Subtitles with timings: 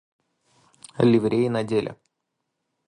[1.11, 1.91] Ливреи надели.